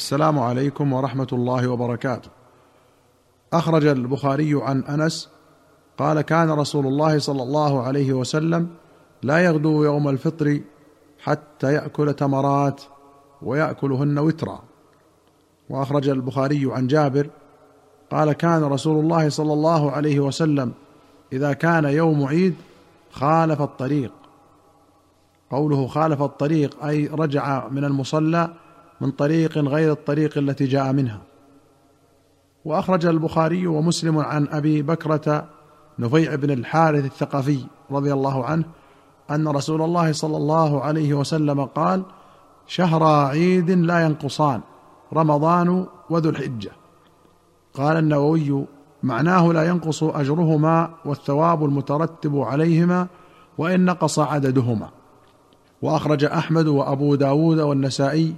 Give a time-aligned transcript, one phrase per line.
[0.00, 2.30] السلام عليكم ورحمة الله وبركاته.
[3.52, 5.28] أخرج البخاري عن أنس
[5.98, 8.68] قال كان رسول الله صلى الله عليه وسلم
[9.22, 10.60] لا يغدو يوم الفطر
[11.22, 12.82] حتى يأكل تمرات
[13.42, 14.62] ويأكلهن وترا.
[15.70, 17.30] وأخرج البخاري عن جابر
[18.10, 20.72] قال كان رسول الله صلى الله عليه وسلم
[21.32, 22.54] إذا كان يوم عيد
[23.12, 24.12] خالف الطريق.
[25.50, 28.50] قوله خالف الطريق أي رجع من المصلى
[29.00, 31.20] من طريق غير الطريق التي جاء منها.
[32.64, 35.48] وأخرج البخاري ومسلم عن أبي بكرة
[35.98, 37.58] نفيع بن الحارث الثقفي
[37.90, 38.64] رضي الله عنه
[39.30, 42.02] أن رسول الله صلى الله عليه وسلم قال
[42.66, 44.60] شهر عيد لا ينقصان
[45.12, 46.70] رمضان وذو الحجة.
[47.74, 48.64] قال النووي
[49.02, 53.06] معناه لا ينقص أجرهما والثواب المترتب عليهما
[53.58, 54.88] وإن نقص عددهما.
[55.82, 58.34] وأخرج أحمد وأبو داود والنسائي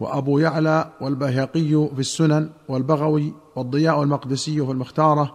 [0.00, 5.32] وأبو يعلى والبيهقي في السنن والبغوي والضياء المقدسي في المختارة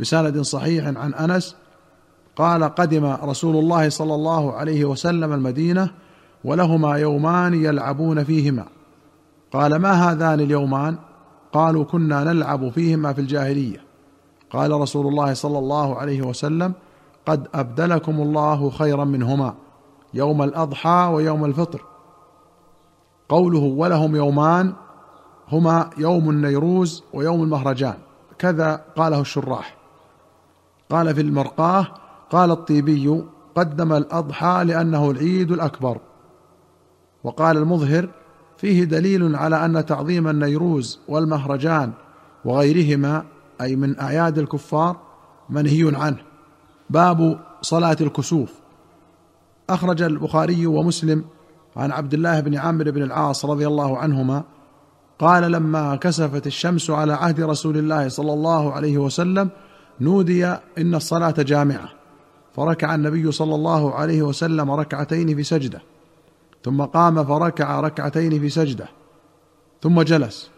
[0.00, 1.56] بسند صحيح عن أنس
[2.36, 5.90] قال قدم رسول الله صلى الله عليه وسلم المدينة
[6.44, 8.64] ولهما يومان يلعبون فيهما.
[9.52, 10.96] قال ما هذان اليومان؟
[11.52, 13.84] قالوا كنا نلعب فيهما في الجاهلية.
[14.50, 16.72] قال رسول الله صلى الله عليه وسلم
[17.26, 19.54] قد أبدلكم الله خيرا منهما
[20.14, 21.82] يوم الأضحى ويوم الفطر.
[23.34, 24.72] قوله ولهم يومان
[25.52, 27.94] هما يوم النيروز ويوم المهرجان.
[28.38, 29.76] كذا قاله الشراح.
[30.90, 31.86] قال في المرقاه
[32.30, 33.24] قال الطيبي
[33.54, 35.98] قدم الأضحى لأنه العيد الأكبر.
[37.24, 38.08] وقال المظهر
[38.56, 41.92] فيه دليل على أن تعظيم النيروز والمهرجان
[42.44, 43.24] وغيرهما
[43.60, 44.96] أي من أعياد الكفار
[45.50, 46.18] منهي عنه.
[46.90, 48.52] باب صلاة الكسوف.
[49.70, 51.24] أخرج البخاري ومسلم
[51.76, 54.44] عن عبد الله بن عمرو بن العاص رضي الله عنهما
[55.18, 59.50] قال لما كسفت الشمس على عهد رسول الله صلى الله عليه وسلم
[60.00, 60.46] نودي
[60.78, 61.88] إن الصلاة جامعة.
[62.56, 65.82] فركع النبي صلى الله عليه وسلم ركعتين في سجدة
[66.64, 68.88] ثم قام فركع ركعتين في سجدة
[69.82, 70.50] ثم جلس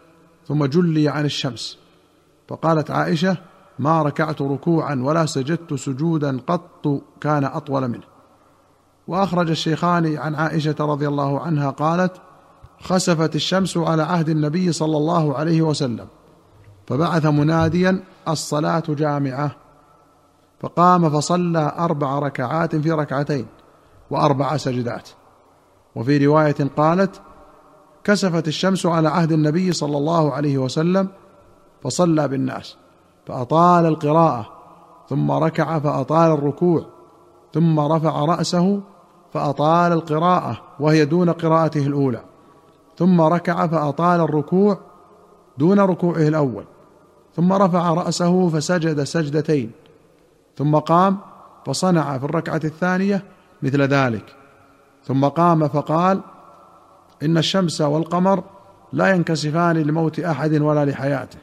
[0.47, 1.79] ثم جلي عن الشمس.
[2.47, 3.37] فقالت عائشة
[3.79, 8.16] ما ركعت ركوعا ولا سجدت سجودا قط كان أطول منه.
[9.07, 12.11] وأخرج الشيخان عن عائشة رضي الله عنها قالت
[12.81, 16.07] خسفت الشمس على عهد النبي صلى الله عليه وسلم
[16.87, 19.51] فبعث مناديا الصلاة جامعة.
[20.59, 23.45] فقام فصلى أربع ركعات في ركعتين
[24.11, 25.09] وأربع سجدات.
[25.95, 27.21] وفي رواية قالت
[28.03, 31.07] كسفت الشمس على عهد النبي صلى الله عليه وسلم
[31.83, 32.77] فصلى بالناس
[33.25, 34.49] فأطال القراءة
[35.09, 36.85] ثم ركع فأطال الركوع
[37.53, 38.81] ثم رفع رأسه
[39.33, 42.21] فأطال القراءة وهي دون قراءته الأولى.
[42.97, 44.79] ثم ركع فأطال الركوع
[45.57, 46.63] دون ركوعه الأول.
[47.35, 49.71] ثم رفع رأسه فسجد سجدتين.
[50.57, 51.17] ثم قام
[51.65, 53.23] فصنع في الركعة الثانية
[53.61, 54.35] مثل ذلك.
[55.05, 56.21] ثم قام فقال
[57.23, 58.43] إن الشمس والقمر
[58.93, 61.39] لا ينكسفان لموت أحد ولا لحياته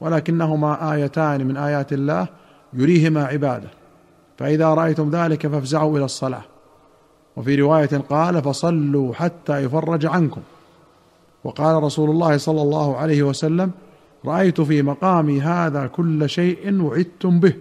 [0.00, 2.26] ولكنهما آيتان من آيات الله
[2.72, 3.68] يريهما عباده.
[4.38, 6.51] فإذا رأيتم ذلك فافزعوا إلى الصلاة.
[7.36, 10.40] وفي رواية قال فصلوا حتى يفرج عنكم.
[11.44, 13.70] وقال رسول الله صلى الله عليه وسلم
[14.24, 17.54] رأيت في مقامي هذا كل شيء وعدتم به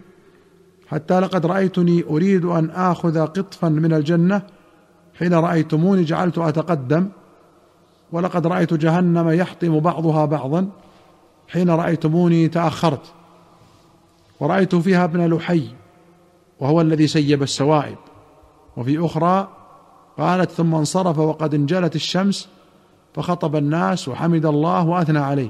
[0.87, 4.41] حتى لقد رأيتني أريد أن آخذ قطفا من الجنة
[5.19, 7.07] حين رأيتموني جعلت أتقدم
[8.11, 10.69] ولقد رأيت جهنم يحطم بعضها بعضا
[11.47, 13.13] حين رأيتموني تأخرت
[14.39, 15.67] ورأيت فيها ابن لحي
[16.59, 17.97] وهو الذي سيب السوائب
[18.77, 19.47] وفي أخرى
[20.21, 22.49] قالت ثم انصرف وقد انجلت الشمس
[23.13, 25.49] فخطب الناس وحمد الله وأثنى عليه.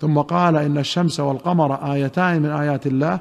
[0.00, 3.18] ثم قال إن الشمس والقمر آيتان من آيات الله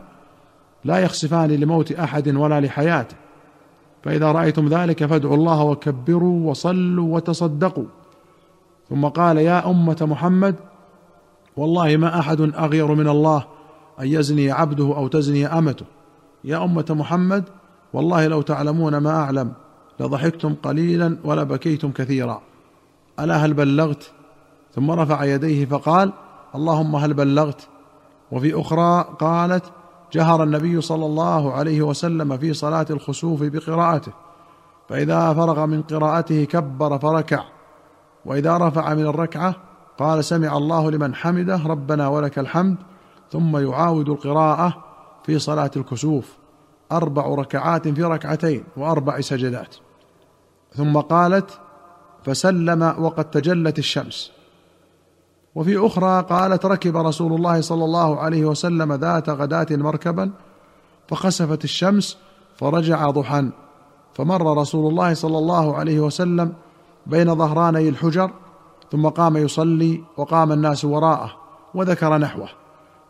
[0.86, 3.16] لا يخسفان لموت أحد ولا لحياته.
[4.04, 7.86] فإذا رأيتم ذلك فادعوا الله وكبروا وصلوا وتصدقوا.
[8.90, 10.56] ثم قال يا أمة محمد
[11.58, 13.44] والله ما أحد أغير من الله
[14.00, 15.86] أن يزني عبده أو تزني أمته.
[16.44, 17.44] يا أمة محمد
[17.94, 19.54] والله لو تعلمون ما أعلم.
[20.00, 22.42] لضحكتم قليلا ولبكيتم كثيرا.
[23.20, 24.12] ألا هل بلغت؟
[24.76, 26.14] ثم رفع يديه فقال
[26.56, 27.68] اللهم هل بلغت؟
[28.32, 29.64] وفي أخرى قالت
[30.14, 34.12] جهر النبي صلى الله عليه وسلم في صلاة الخسوف بقراءته
[34.90, 37.44] فإذا فرغ من قراءته كبر فركع.
[38.26, 39.56] وإذا رفع من الركعة
[39.98, 42.78] قال سمع الله لمن حمده ربنا ولك الحمد
[43.32, 44.84] ثم يعاود القراءة
[45.24, 46.38] في صلاة الكسوف.
[46.92, 49.76] أربع ركعات في ركعتين وأربع سجدات.
[50.78, 51.60] ثم قالت
[52.24, 54.32] فسلم وقد تجلت الشمس.
[55.56, 60.32] وفي أخرى قالت ركب رسول الله صلى الله عليه وسلم ذات غداة مركبا
[61.08, 62.18] فخسفت الشمس
[62.56, 63.50] فرجع ضحى
[64.14, 66.54] فمر رسول الله صلى الله عليه وسلم
[67.06, 68.32] بين ظهراني الحجر
[68.92, 71.32] ثم قام يصلي وقام الناس وراءه
[71.74, 72.50] وذكر نحوه.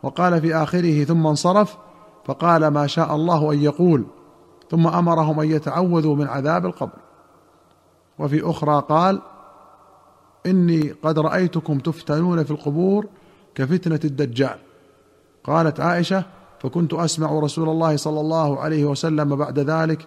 [0.02, 1.76] وقال في آخره ثم انصرف
[2.24, 4.06] فقال ما شاء الله أن يقول
[4.70, 7.07] ثم أمرهم أن يتعوذوا من عذاب القبر.
[8.18, 9.20] وفي أخرى قال
[10.46, 13.06] إني قد رأيتكم تفتنون في القبور
[13.54, 14.58] كفتنة الدجال.
[15.44, 16.24] قالت عائشة
[16.60, 20.06] فكنت أسمع رسول الله صلى الله عليه وسلم بعد ذلك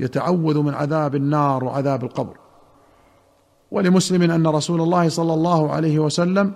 [0.00, 2.36] يتعوذ من عذاب النار وعذاب القبر.
[3.70, 6.52] ولمسلم أن رسول الله صلى الله عليه وسلم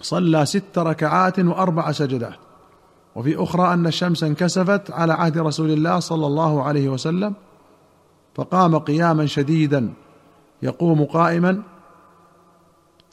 [0.00, 2.34] صلى ست ركعات وأربع سجدات.
[3.16, 7.34] وفي أخرى أن الشمس انكسفت على عهد رسول الله صلى الله عليه وسلم
[8.34, 9.92] فقام قياما شديدا
[10.62, 11.62] يقوم قائما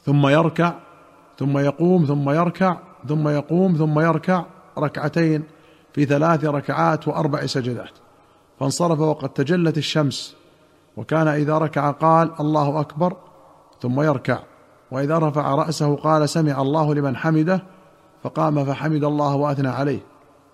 [0.06, 0.74] ثم يركع
[1.40, 4.46] ثم يقوم ثم يركع ثم يقوم ثم يركع
[4.78, 5.44] ركعتين
[5.94, 7.92] في ثلاث ركعات وأربع سجدات.
[8.60, 10.36] فانصرف وقد تجلت الشمس
[10.98, 13.14] وكان إذا ركع قال الله أكبر
[13.82, 14.40] ثم يركع.
[14.92, 17.64] وإذا رفع رأسه قال سمع الله لمن حمده
[18.24, 20.00] فقام فحمد الله وأثنى عليه.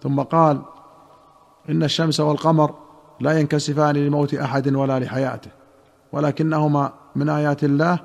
[0.03, 0.61] ثم قال
[1.69, 2.75] إن الشمس والقمر
[3.19, 5.51] لا ينكسفان لموت أحد ولا لحياته.
[6.15, 7.99] ولكنهما من آيات الله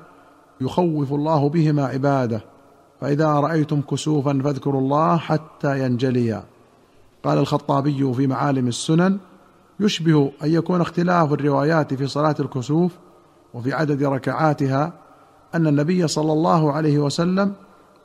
[0.61, 2.41] يخوف الله بهما عباده.
[3.01, 6.43] فإذا رأيتم كسوفا فاذكروا الله حتى ينجليا.
[7.23, 9.17] قال الخطابي في معالم السنن
[9.79, 12.91] يشبه أن يكون اختلاف الروايات في صلاة الكسوف
[13.53, 14.93] وفي عدد ركعاتها
[15.55, 17.53] أن النبي صلى الله عليه وسلم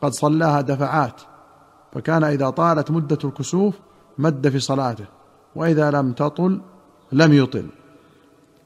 [0.03, 1.21] قد صلاها دفعات
[1.93, 3.75] فكان إذا طالت مدة الكسوف
[4.19, 5.05] مد في صلاته
[5.57, 6.61] وإذا لم تطل
[7.13, 7.67] لم يطل.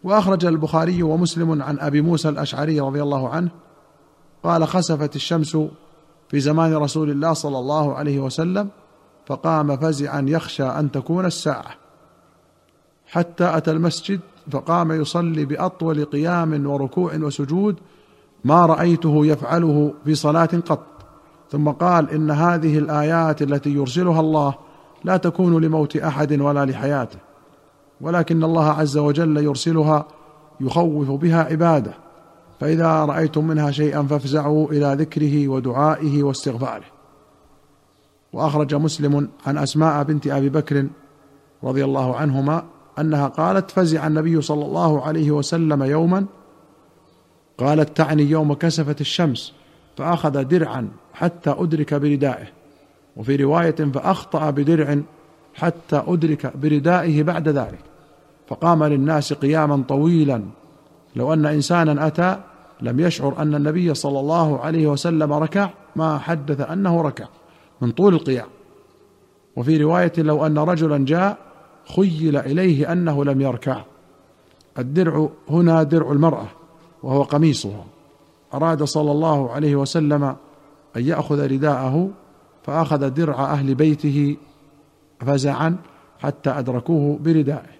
[0.04, 3.50] وأخرج البخاري ومسلم عن أبي موسى الأشعري رضي الله عنه
[4.44, 5.56] قال خسفت الشمس
[6.28, 8.68] في زمان رسول الله صلى الله عليه وسلم
[9.26, 11.74] فقام فزعا يخشى أن تكون الساعة.
[13.06, 14.20] حتى أتى المسجد
[14.50, 17.76] فقام يصلي بأطول قيام وركوع وسجود
[18.44, 20.86] ما رأيته يفعله في صلاة قط.
[21.50, 24.54] ثم قال إن هذه الآيات التي يرسلها الله
[25.04, 27.18] لا تكون لموت أحد ولا لحياته.
[28.00, 30.06] ولكن الله عز وجل يرسلها
[30.60, 31.94] يخوف بها عباده.
[32.60, 36.84] فإذا رأيتم منها شيئا فافزعوا إلى ذكره ودعائه واستغفاره.
[38.32, 40.86] وأخرج مسلم عن أسماء بنت أبي بكر
[41.64, 42.64] رضي الله عنهما
[42.98, 46.26] أنها قالت فزع النبي صلى الله عليه وسلم يوما
[47.58, 49.52] قالت تعني يوم كسفت الشمس
[49.96, 52.46] فأخذ درعا حتى أدرك بردائه.
[53.16, 54.98] وفي رواية فأخطأ بدرع
[55.54, 57.89] حتى أدرك بردائه بعد ذلك.
[58.50, 60.42] فقام للناس قياما طويلا.
[61.16, 62.36] لو أن إنسانا أتى
[62.80, 67.26] لم يشعر أن النبي صلى الله عليه وسلم ركع ما حدث أنه ركع
[67.80, 68.46] من طول القيام.
[69.56, 71.38] وفي رواية لو أن رجلا جاء
[71.96, 73.82] خيل إليه أنه لم يركع.
[74.78, 76.46] الدرع هنا درع المرأة
[77.02, 77.84] وهو قميصها
[78.54, 80.24] أراد صلى الله عليه وسلم
[80.96, 82.10] أن يأخذ رداءه
[82.62, 84.36] فأخذ درع أهل بيته
[85.20, 85.76] فزعا
[86.18, 87.79] حتى أدركوه بردائه.